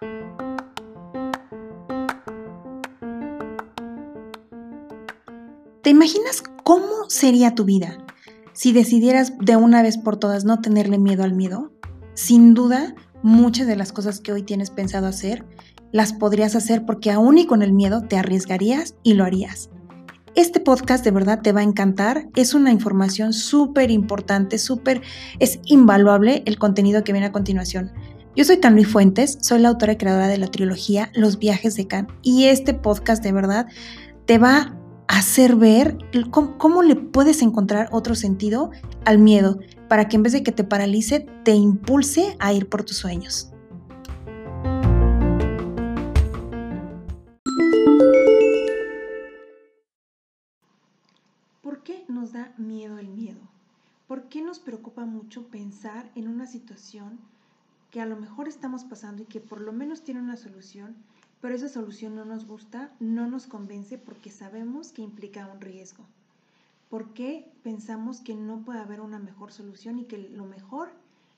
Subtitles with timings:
[0.00, 0.06] ¿Te
[5.90, 7.98] imaginas cómo sería tu vida
[8.54, 11.70] si decidieras de una vez por todas no tenerle miedo al miedo?
[12.14, 15.44] Sin duda, muchas de las cosas que hoy tienes pensado hacer
[15.92, 19.68] las podrías hacer porque aún y con el miedo te arriesgarías y lo harías.
[20.36, 25.02] Este podcast de verdad te va a encantar, es una información súper importante, súper,
[25.40, 27.92] es invaluable el contenido que viene a continuación.
[28.36, 31.88] Yo soy Luis Fuentes, soy la autora y creadora de la trilogía Los viajes de
[31.88, 33.66] Can y este podcast de verdad
[34.24, 34.76] te va
[35.08, 35.98] a hacer ver
[36.30, 38.70] cómo le puedes encontrar otro sentido
[39.04, 39.58] al miedo
[39.88, 43.50] para que en vez de que te paralice, te impulse a ir por tus sueños.
[51.62, 53.40] ¿Por qué nos da miedo el miedo?
[54.06, 57.18] ¿Por qué nos preocupa mucho pensar en una situación
[57.90, 60.96] que a lo mejor estamos pasando y que por lo menos tiene una solución,
[61.40, 66.04] pero esa solución no nos gusta, no nos convence porque sabemos que implica un riesgo?
[66.88, 70.90] ¿Por qué pensamos que no puede haber una mejor solución y que lo mejor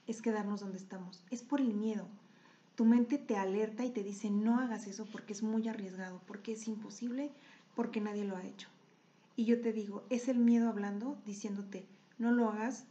[0.06, 1.24] es quedarnos donde estamos?
[1.30, 2.06] Es por el miedo.
[2.74, 6.52] Tu mente te alerta y te dice no hagas eso porque es muy arriesgado, porque
[6.52, 7.30] es imposible,
[7.74, 8.68] porque nadie lo ha hecho.
[9.36, 11.86] Y yo te digo, es el miedo hablando, diciéndote,
[12.18, 12.84] no lo hagas,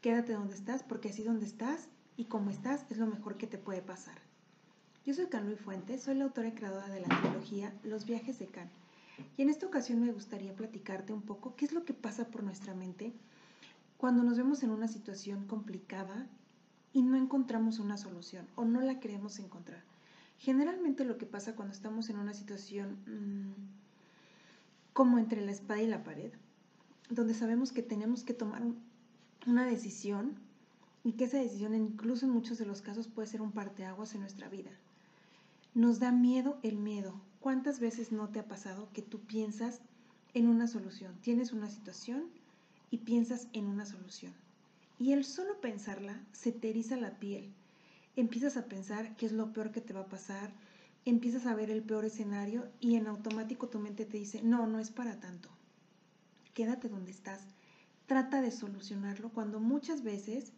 [0.00, 1.88] quédate donde estás, porque así donde estás
[2.20, 4.18] y como estás es lo mejor que te puede pasar.
[5.06, 8.46] Yo soy Can Fuentes, soy la autora y creadora de la trilogía Los viajes de
[8.46, 8.68] Can.
[9.38, 12.42] Y en esta ocasión me gustaría platicarte un poco qué es lo que pasa por
[12.42, 13.14] nuestra mente
[13.96, 16.26] cuando nos vemos en una situación complicada
[16.92, 19.82] y no encontramos una solución o no la queremos encontrar.
[20.36, 23.52] Generalmente lo que pasa cuando estamos en una situación mmm,
[24.92, 26.32] como entre la espada y la pared,
[27.08, 28.62] donde sabemos que tenemos que tomar
[29.46, 30.49] una decisión
[31.04, 34.20] y que esa decisión incluso en muchos de los casos puede ser un parteaguas en
[34.20, 34.70] nuestra vida.
[35.74, 37.20] Nos da miedo el miedo.
[37.40, 39.80] ¿Cuántas veces no te ha pasado que tú piensas
[40.34, 41.16] en una solución?
[41.22, 42.24] Tienes una situación
[42.90, 44.32] y piensas en una solución.
[44.98, 47.52] Y el solo pensarla se te la piel.
[48.16, 50.52] Empiezas a pensar qué es lo peor que te va a pasar,
[51.04, 54.78] empiezas a ver el peor escenario y en automático tu mente te dice, no, no
[54.78, 55.48] es para tanto.
[56.52, 57.40] Quédate donde estás.
[58.06, 60.52] Trata de solucionarlo cuando muchas veces,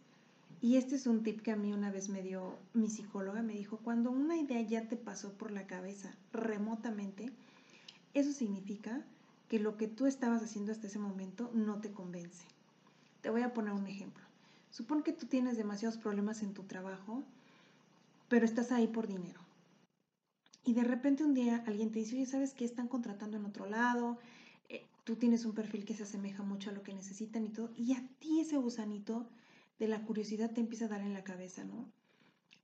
[0.63, 3.51] y este es un tip que a mí una vez me dio mi psicóloga, me
[3.51, 7.33] dijo, cuando una idea ya te pasó por la cabeza remotamente,
[8.13, 9.03] eso significa
[9.49, 12.45] que lo que tú estabas haciendo hasta ese momento no te convence.
[13.21, 14.23] Te voy a poner un ejemplo.
[14.69, 17.23] Supón que tú tienes demasiados problemas en tu trabajo,
[18.29, 19.41] pero estás ahí por dinero
[20.65, 22.63] y de repente un día alguien te dice, oye, ¿sabes qué?
[22.63, 24.17] Están contratando en otro lado,
[24.69, 27.71] eh, tú tienes un perfil que se asemeja mucho a lo que necesitan y todo,
[27.75, 29.27] y a ti ese gusanito
[29.79, 31.91] de la curiosidad te empieza a dar en la cabeza, ¿no?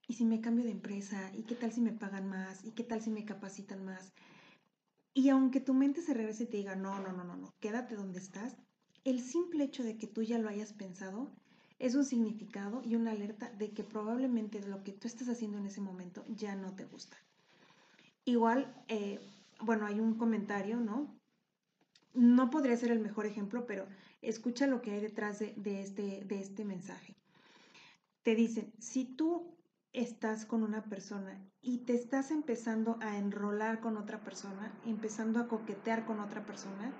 [0.08, 1.32] ¿Y si me cambio de empresa?
[1.36, 2.64] ¿Y qué tal si me pagan más?
[2.66, 4.12] ¿Y qué tal si me capacitan más?
[5.14, 8.20] Y aunque tu mente se regrese y te diga, no, no, no, no, quédate donde
[8.20, 8.56] estás,
[9.04, 11.30] el simple hecho de que tú ya lo hayas pensado
[11.80, 15.66] es un significado y una alerta de que probablemente lo que tú estás haciendo en
[15.66, 17.18] ese momento ya no te gusta.
[18.26, 19.20] Igual, eh,
[19.62, 21.16] bueno, hay un comentario, ¿no?
[22.14, 23.88] No podría ser el mejor ejemplo, pero
[24.22, 27.16] escucha lo que hay detrás de, este, este mensaje.
[28.24, 29.56] Te dicen, si tú
[29.94, 35.48] estás con una persona y te estás empezando a enrolar con otra persona, empezando a
[35.48, 36.92] coquetear con otra persona,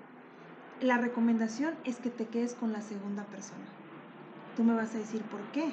[0.80, 3.66] la recomendación es que te quedes con la segunda persona.
[4.56, 5.72] Tú me vas a decir por qué.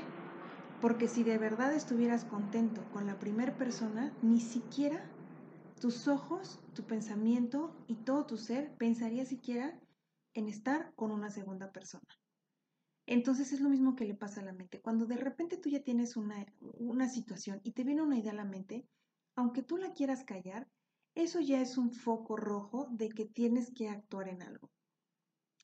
[0.82, 5.04] Porque si de verdad estuvieras contento con la primera persona, ni siquiera
[5.80, 9.80] tus ojos, tu pensamiento y todo tu ser pensaría siquiera
[10.38, 12.08] en estar con una segunda persona.
[13.08, 14.82] Entonces es lo mismo que le pasa a la mente.
[14.82, 18.36] Cuando de repente tú ya tienes una, una situación y te viene una idea a
[18.36, 18.86] la mente,
[19.36, 20.68] aunque tú la quieras callar,
[21.16, 24.70] eso ya es un foco rojo de que tienes que actuar en algo.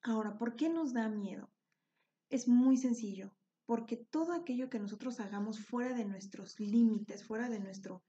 [0.02, 1.52] Ahora, ¿por qué nos da miedo?
[2.32, 3.32] Es muy sencillo,
[3.68, 8.04] porque todo aquello que nosotros hagamos fuera de nuestros límites, fuera de nuestro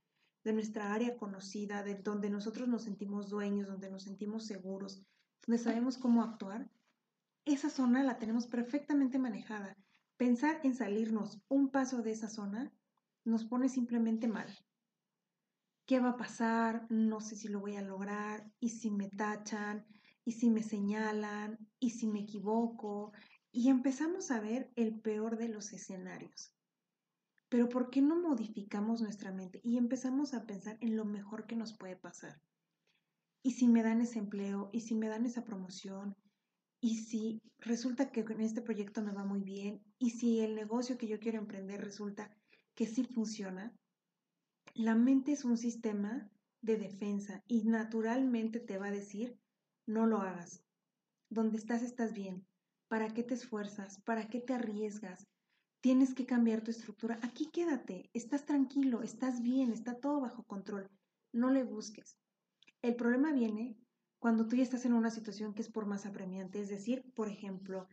[0.45, 5.03] de nuestra área conocida, de donde nosotros nos sentimos dueños, donde nos sentimos seguros,
[5.47, 6.71] donde sabemos cómo actuar,
[7.45, 9.77] esa zona la tenemos perfectamente manejada.
[10.17, 12.73] Pensar en salirnos un paso de esa zona
[13.25, 14.49] nos pone simplemente mal.
[15.87, 16.87] ¿Qué va a pasar?
[16.89, 18.51] No sé si lo voy a lograr.
[18.59, 19.85] ¿Y si me tachan?
[20.25, 21.59] ¿Y si me señalan?
[21.79, 23.13] ¿Y si me equivoco?
[23.53, 26.55] Y empezamos a ver el peor de los escenarios.
[27.51, 31.57] Pero ¿por qué no modificamos nuestra mente y empezamos a pensar en lo mejor que
[31.57, 32.41] nos puede pasar?
[33.47, 34.71] ¿Y si me dan ese empleo?
[34.73, 36.17] ¿Y si me dan esa promoción?
[36.81, 39.85] ¿Y si resulta que en este proyecto me va muy bien?
[39.99, 42.35] ¿Y si el negocio que yo quiero emprender resulta
[42.75, 43.77] que sí funciona?
[44.73, 46.31] La mente es un sistema
[46.63, 49.39] de defensa y naturalmente te va a decir,
[49.87, 50.65] no lo hagas.
[51.29, 52.47] Donde estás estás bien.
[52.89, 54.01] ¿Para qué te esfuerzas?
[54.07, 55.27] ¿Para qué te arriesgas?
[55.83, 57.19] Tienes que cambiar tu estructura.
[57.21, 60.89] Aquí quédate, estás tranquilo, estás bien, está todo bajo control.
[61.31, 62.17] No le busques.
[62.85, 63.79] El problema viene
[64.19, 67.29] cuando tú ya estás en una situación que es por más apremiante, es decir, por
[67.29, 67.89] ejemplo,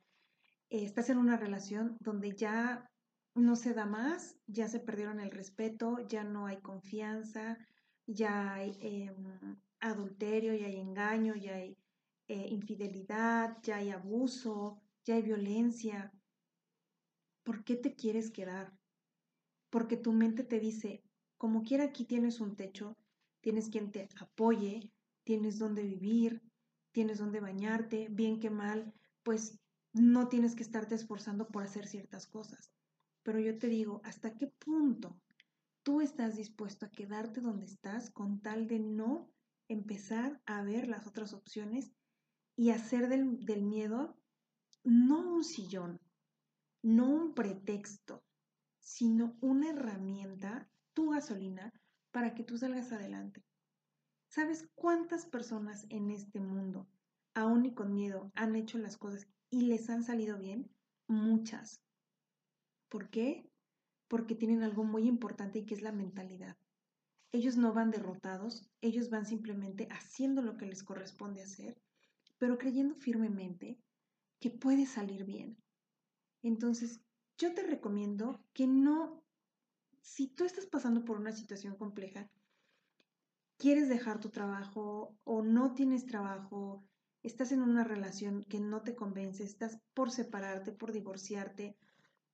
[0.69, 2.91] eh, estás en una relación donde ya
[3.33, 7.57] no se da más, ya se perdieron el respeto, ya no hay confianza,
[8.05, 11.77] ya hay em, adulterio, ya hay engaño, ya hay
[12.27, 16.11] eh, infidelidad, ya hay abuso, ya hay violencia.
[17.43, 18.73] ¿Por qué te quieres quedar?
[19.69, 21.01] Porque tu mente te dice,
[21.38, 22.97] como quiera aquí tienes un techo,
[23.41, 24.91] tienes quien te apoye,
[25.23, 26.41] tienes donde vivir,
[26.91, 28.93] tienes donde bañarte, bien que mal,
[29.23, 29.59] pues
[29.93, 32.71] no tienes que estarte esforzando por hacer ciertas cosas.
[33.23, 35.19] Pero yo te digo, ¿hasta qué punto
[35.83, 39.29] tú estás dispuesto a quedarte donde estás con tal de no
[39.67, 41.91] empezar a ver las otras opciones
[42.55, 44.17] y hacer del, del miedo
[44.83, 45.99] no un sillón,
[46.81, 48.23] no un pretexto,
[48.79, 51.71] sino una herramienta, tu gasolina,
[52.11, 53.43] para que tú salgas adelante.
[54.27, 56.87] ¿Sabes cuántas personas en este mundo,
[57.33, 60.69] aún y con miedo, han hecho las cosas y les han salido bien?
[61.07, 61.81] Muchas.
[62.89, 63.49] ¿Por qué?
[64.07, 66.57] Porque tienen algo muy importante y que es la mentalidad.
[67.33, 71.81] Ellos no van derrotados, ellos van simplemente haciendo lo que les corresponde hacer,
[72.37, 73.79] pero creyendo firmemente
[74.41, 75.57] que puede salir bien.
[76.41, 76.99] Entonces,
[77.37, 79.23] yo te recomiendo que no,
[80.01, 82.30] si tú estás pasando por una situación compleja,
[83.57, 86.83] quieres dejar tu trabajo o no tienes trabajo,
[87.21, 91.77] estás en una relación que no te convence, estás por separarte, por divorciarte,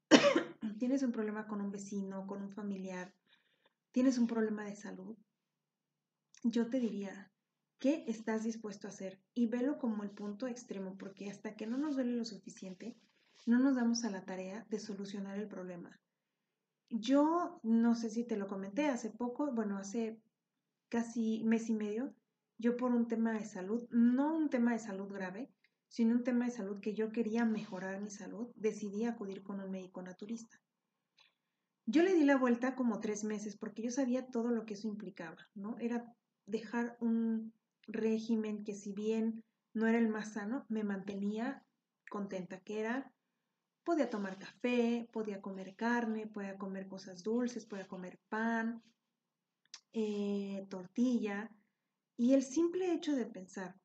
[0.80, 3.14] tienes un problema con un vecino, con un familiar,
[3.92, 5.18] tienes un problema de salud,
[6.44, 7.31] yo te diría,
[7.80, 9.19] ¿qué estás dispuesto a hacer?
[9.34, 12.96] Y velo como el punto extremo, porque hasta que no nos duele lo suficiente,
[13.46, 16.00] no nos damos a la tarea de solucionar el problema.
[16.89, 20.22] Yo no sé si te lo comenté hace poco, bueno, hace
[20.89, 22.13] casi mes y medio,
[22.57, 25.51] yo por un tema de salud, no un tema de salud grave,
[25.89, 29.69] sino un tema de salud que yo quería mejorar mi salud, decidí acudir con un
[29.69, 30.62] médico naturista.
[31.86, 34.88] Yo le di la vuelta como tres meses porque yo sabía todo lo que eso
[34.88, 35.78] implicaba, ¿no?
[35.80, 36.13] Era
[36.45, 37.54] dejar un
[37.88, 39.44] régimen que si bien
[39.74, 41.66] no era el más sano, me mantenía
[42.10, 43.13] contenta, que era,
[43.88, 48.84] podía tomar café, podía comer carne, podía comer cosas dulces, podía comer pan,
[49.94, 51.50] eh, tortilla,
[52.18, 53.80] y el simple hecho de pensar,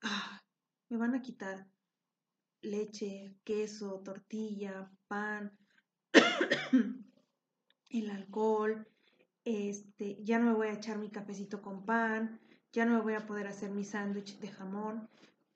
[0.00, 0.42] ah,
[0.88, 1.68] me van a quitar
[2.62, 5.52] leche, queso, tortilla, pan,
[7.90, 8.88] el alcohol,
[9.44, 12.40] este, ya no me voy a echar mi cafecito con pan,
[12.72, 15.06] ya no me voy a poder hacer mi sándwich de jamón.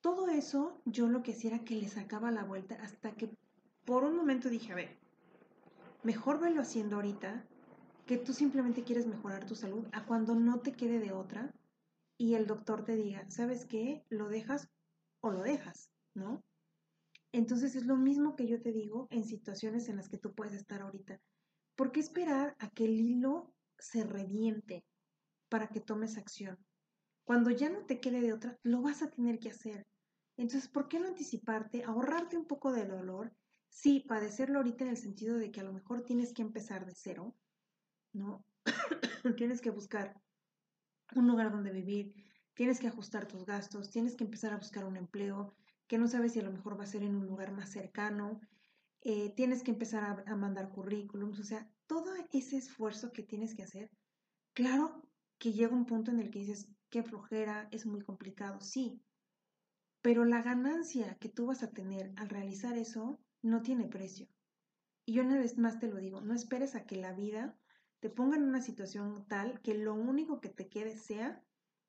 [0.02, 3.30] Todo eso yo lo que hacía era que le sacaba la vuelta hasta que
[3.88, 4.98] por un momento dije, a ver,
[6.02, 7.48] mejor verlo haciendo ahorita
[8.04, 11.54] que tú simplemente quieres mejorar tu salud a cuando no te quede de otra
[12.18, 14.04] y el doctor te diga, ¿sabes qué?
[14.10, 14.68] Lo dejas
[15.22, 16.44] o lo dejas, ¿no?
[17.32, 20.52] Entonces es lo mismo que yo te digo en situaciones en las que tú puedes
[20.52, 21.18] estar ahorita.
[21.74, 24.84] ¿Por qué esperar a que el hilo se reviente
[25.48, 26.58] para que tomes acción?
[27.24, 29.86] Cuando ya no te quede de otra, lo vas a tener que hacer.
[30.36, 33.32] Entonces, ¿por qué no anticiparte, ahorrarte un poco de dolor?
[33.68, 36.94] Sí, padecerlo ahorita en el sentido de que a lo mejor tienes que empezar de
[36.94, 37.36] cero,
[38.12, 38.44] ¿no?
[39.36, 40.20] tienes que buscar
[41.14, 42.14] un lugar donde vivir,
[42.54, 45.54] tienes que ajustar tus gastos, tienes que empezar a buscar un empleo
[45.86, 48.40] que no sabes si a lo mejor va a ser en un lugar más cercano,
[49.00, 53.62] eh, tienes que empezar a, mandar currículums, o sea, todo ese esfuerzo que tienes que
[53.62, 53.90] hacer,
[54.52, 55.08] claro
[55.38, 59.00] que llega un punto en el que dices, qué flojera, es muy complicado, sí,
[60.02, 64.28] pero la ganancia que tú vas a tener al realizar eso no tiene precio.
[65.04, 67.58] Y yo una vez más te lo digo, no esperes a que la vida
[68.00, 71.42] te ponga en una situación tal que lo único que te quede sea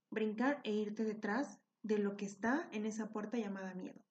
[0.09, 4.01] brincar e irte detrás de lo que está en esa puerta llamada miedo.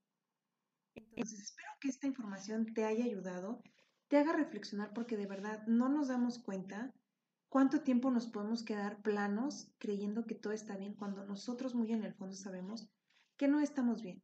[0.95, 3.63] Entonces, espero que esta información te haya ayudado,
[4.09, 6.93] te haga reflexionar porque de verdad no nos damos cuenta
[7.49, 12.05] cuánto tiempo nos podemos quedar planos creyendo que todo está bien cuando nosotros muy en
[12.05, 12.89] el fondo sabemos
[13.37, 14.23] que no estamos bien,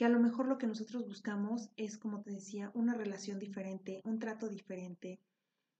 [0.00, 4.00] que a lo mejor lo que nosotros buscamos es, como te decía, una relación diferente,
[4.02, 5.20] un trato diferente,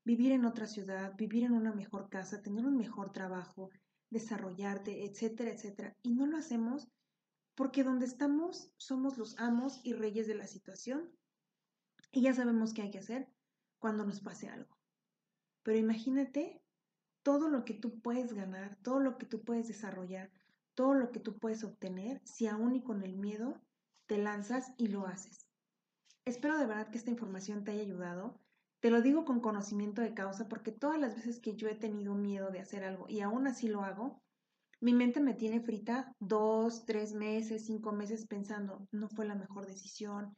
[0.04, 3.70] vivir en otra ciudad, vivir en una mejor casa, tener un mejor trabajo,
[4.10, 5.96] desarrollarte, etcétera, etcétera.
[6.02, 6.86] Y no lo hacemos
[7.54, 11.10] porque donde estamos somos los amos y reyes de la situación
[12.12, 13.26] y ya sabemos qué hay que hacer
[13.78, 14.76] cuando nos pase algo.
[15.62, 16.60] Pero imagínate
[17.22, 20.30] todo lo que tú puedes ganar, todo lo que tú puedes desarrollar,
[20.74, 23.62] todo lo que tú puedes obtener si aún y con el miedo
[24.10, 25.46] te lanzas y lo haces.
[26.24, 28.40] Espero de verdad que esta información te haya ayudado.
[28.80, 32.16] Te lo digo con conocimiento de causa porque todas las veces que yo he tenido
[32.16, 34.20] miedo de hacer algo y aún así lo hago,
[34.80, 39.68] mi mente me tiene frita dos, tres meses, cinco meses pensando, no fue la mejor
[39.68, 40.34] decisión,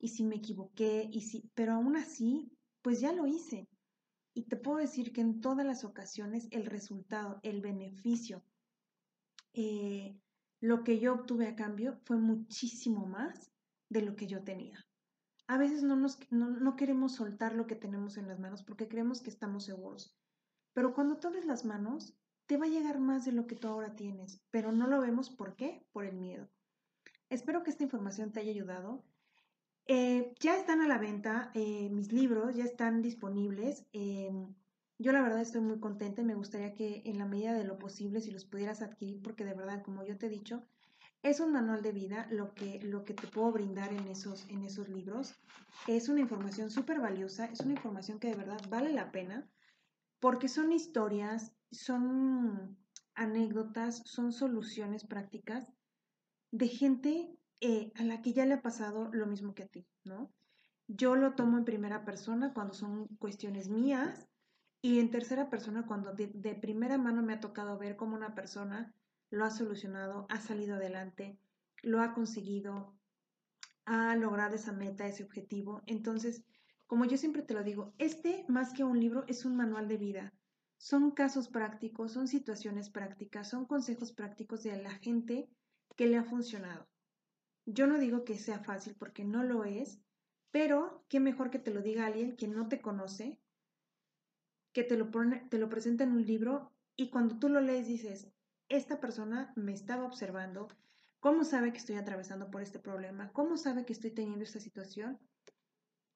[0.00, 2.50] y si me equivoqué, y si, pero aún así,
[2.82, 3.68] pues ya lo hice.
[4.34, 8.42] Y te puedo decir que en todas las ocasiones el resultado, el beneficio,
[9.52, 10.18] eh,
[10.62, 13.50] lo que yo obtuve a cambio fue muchísimo más
[13.88, 14.78] de lo que yo tenía.
[15.48, 19.20] A veces no, nos, no, queremos soltar lo que tenemos en las manos porque creemos
[19.20, 20.16] que estamos seguros.
[20.72, 22.16] Pero cuando tomes las manos,
[22.46, 25.30] te va a llegar más de lo que tú ahora tienes, pero no lo vemos
[25.30, 25.84] ¿por qué?
[25.90, 26.48] Por el miedo.
[27.28, 29.04] Espero que esta información te haya ayudado.
[29.86, 33.84] Eh, ya están a la venta eh, mis libros, ya están disponibles.
[33.92, 34.54] Em,
[34.98, 37.78] yo la verdad estoy muy contenta y me gustaría que en la medida de lo
[37.78, 40.62] posible si los pudieras adquirir, porque de verdad, como yo te he dicho,
[41.22, 44.62] es un manual de vida lo que, lo que te puedo brindar en esos, en
[44.62, 45.34] esos libros.
[45.86, 49.48] Es una información súper valiosa, es una información que de verdad vale la pena,
[50.20, 52.76] porque son historias, son
[53.14, 55.66] anécdotas, son soluciones prácticas
[56.50, 59.86] de gente eh, a la que ya le ha pasado lo mismo que a ti,
[60.04, 60.32] ¿no?
[60.88, 64.28] Yo lo tomo en primera persona cuando son cuestiones mías
[64.84, 68.92] y en tercera persona cuando de, primera mano me ha tocado ver cómo una persona
[69.30, 71.38] lo ha solucionado, ha salido adelante,
[71.82, 72.92] lo ha conseguido,
[73.84, 75.82] ha logrado esa meta, ese objetivo.
[75.86, 76.42] Entonces,
[76.88, 79.98] como yo siempre te lo digo, este más que un libro es un manual de
[79.98, 80.32] vida.
[80.78, 85.48] Son casos prácticos, son situaciones prácticas, son consejos prácticos de la gente
[85.96, 86.88] que le ha funcionado.
[87.66, 90.00] Yo no digo que sea fácil porque no lo es,
[90.50, 93.40] pero qué mejor que te lo diga alguien que no te conoce,
[94.72, 95.10] que te lo,
[95.48, 98.28] te lo presenta en un libro y cuando tú lo lees dices,
[98.68, 100.68] esta persona me estaba observando,
[101.20, 103.30] ¿cómo sabe que estoy atravesando por este problema?
[103.32, 105.18] ¿Cómo sabe que estoy teniendo esta situación?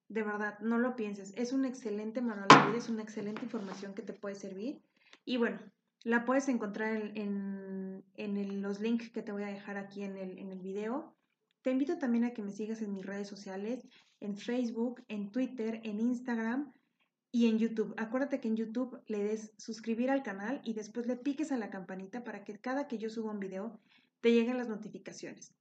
[0.08, 3.94] De verdad, no lo pienses, es un excelente manual de vida, es una excelente información
[3.94, 4.80] que te puede servir
[5.24, 5.58] y bueno,
[6.04, 8.04] la puedes encontrar en,
[8.62, 11.12] los links que te voy a dejar aquí en el, en el video.
[11.62, 13.84] Te invito también a que me sigas en mis redes sociales,
[14.20, 16.72] en Facebook, en Twitter, en Instagram
[17.36, 17.92] y en YouTube.
[17.98, 21.68] Acuérdate que en YouTube le des suscribir al canal y después le piques a la
[21.68, 23.78] campanita para que cada que yo suba un video
[24.22, 25.52] te lleguen las notificaciones.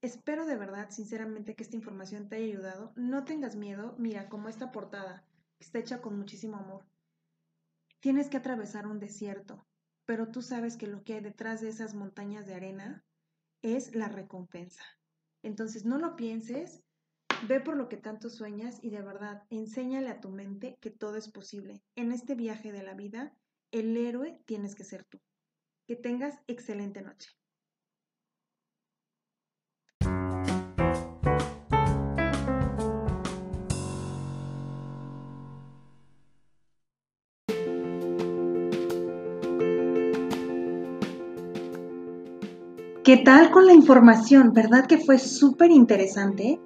[0.00, 2.92] Espero de verdad, sinceramente, que esta información te haya ayudado.
[2.94, 5.26] No tengas miedo, mira, como esta portada,
[5.58, 6.86] está hecha con muchísimo amor.
[7.98, 9.66] Tienes que atravesar un desierto,
[10.06, 13.04] pero tú sabes que lo que hay detrás de esas montañas de arena
[13.60, 14.84] es la recompensa.
[15.42, 16.84] Entonces no lo pienses,
[17.48, 21.16] ve por lo que tanto sueñas y de verdad enséñale a tu mente que todo
[21.16, 21.82] es posible.
[21.96, 23.32] En este viaje de la vida,
[23.70, 25.20] el héroe tienes que ser tú.
[25.86, 27.30] Que tengas excelente noche.
[43.04, 44.54] ¿Qué tal con la información?
[44.54, 46.58] ¿Verdad que fue súper interesante?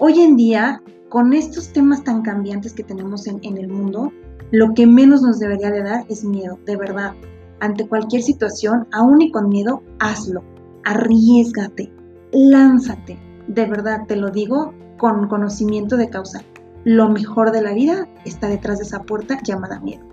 [0.00, 4.12] Hoy en día, con estos temas tan cambiantes que tenemos en, el mundo,
[4.50, 7.12] lo que menos nos debería de dar es miedo, de verdad.
[7.60, 10.42] Ante cualquier situación, aún y con miedo, hazlo.
[10.84, 11.92] Arriesgate,
[12.32, 13.20] lánzate.
[13.46, 16.42] De verdad, te lo digo con conocimiento de causa.
[16.82, 20.04] Lo mejor de la vida está detrás de esa puerta llamada miedo.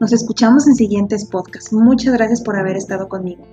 [0.00, 1.72] Nos escuchamos en siguientes podcasts.
[1.72, 3.44] Muchas gracias por haber estado conmigo.